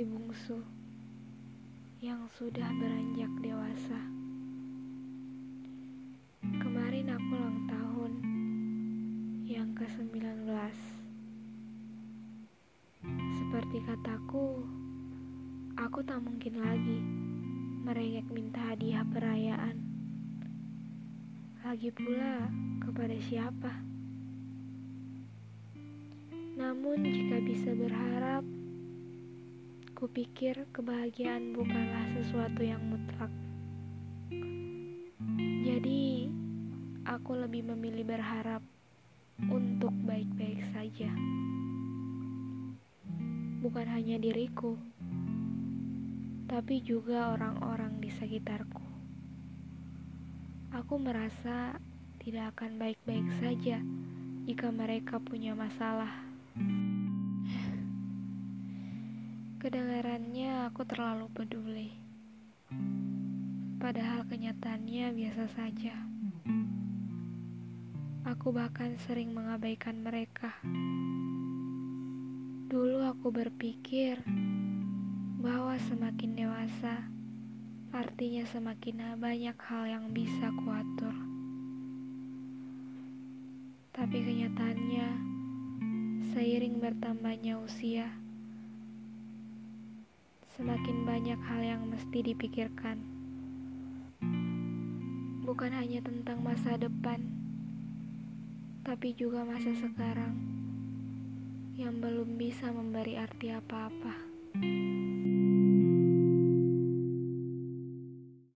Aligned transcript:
si 0.00 0.08
bungsu 0.08 0.56
yang 2.00 2.24
sudah 2.32 2.72
beranjak 2.80 3.28
dewasa. 3.44 4.00
Kemarin 6.40 7.12
aku 7.12 7.32
ulang 7.36 7.60
tahun 7.68 8.12
yang 9.44 9.76
ke-19. 9.76 10.24
Seperti 13.44 13.76
kataku, 13.84 14.64
aku 15.76 16.00
tak 16.00 16.24
mungkin 16.24 16.64
lagi 16.64 17.04
merengek 17.84 18.24
minta 18.32 18.72
hadiah 18.72 19.04
perayaan. 19.04 19.84
Lagi 21.60 21.92
pula, 21.92 22.48
kepada 22.88 23.20
siapa? 23.20 23.84
Namun 26.56 27.04
jika 27.04 27.36
bisa 27.44 27.76
berharap, 27.76 28.59
kupikir 30.00 30.64
kebahagiaan 30.72 31.52
bukanlah 31.52 32.08
sesuatu 32.16 32.64
yang 32.64 32.80
mutlak. 32.80 33.28
Jadi, 35.60 36.24
aku 37.04 37.36
lebih 37.36 37.68
memilih 37.68 38.08
berharap 38.08 38.64
untuk 39.52 39.92
baik-baik 40.08 40.64
saja. 40.72 41.12
Bukan 43.60 43.86
hanya 43.92 44.16
diriku, 44.16 44.80
tapi 46.48 46.80
juga 46.80 47.36
orang-orang 47.36 48.00
di 48.00 48.08
sekitarku. 48.08 48.80
Aku 50.80 50.96
merasa 50.96 51.76
tidak 52.24 52.56
akan 52.56 52.80
baik-baik 52.80 53.28
saja 53.36 53.84
jika 54.48 54.72
mereka 54.72 55.20
punya 55.20 55.52
masalah. 55.52 56.24
Kedengarannya 59.60 60.72
aku 60.72 60.88
terlalu 60.88 61.28
peduli. 61.36 61.92
Padahal 63.76 64.24
kenyataannya 64.24 65.12
biasa 65.12 65.44
saja. 65.52 65.92
Aku 68.24 68.56
bahkan 68.56 68.96
sering 69.04 69.36
mengabaikan 69.36 70.00
mereka. 70.00 70.56
Dulu 72.72 73.04
aku 73.04 73.28
berpikir 73.28 74.24
bahwa 75.44 75.76
semakin 75.92 76.40
dewasa 76.40 77.12
artinya 77.92 78.48
semakin 78.48 79.20
banyak 79.20 79.60
hal 79.60 79.84
yang 79.84 80.08
bisa 80.16 80.48
kuatur. 80.64 81.12
Tapi 83.92 84.24
kenyataannya 84.24 85.30
Seiring 86.30 86.78
bertambahnya 86.78 87.58
usia, 87.58 88.06
semakin 90.60 91.08
banyak 91.08 91.40
hal 91.40 91.60
yang 91.64 91.82
mesti 91.88 92.20
dipikirkan. 92.20 93.00
Bukan 95.40 95.72
hanya 95.72 96.04
tentang 96.04 96.44
masa 96.44 96.76
depan, 96.76 97.24
tapi 98.84 99.16
juga 99.16 99.40
masa 99.48 99.72
sekarang 99.72 100.36
yang 101.80 101.96
belum 101.96 102.36
bisa 102.36 102.68
memberi 102.76 103.16
arti 103.16 103.48
apa-apa. 103.56 104.12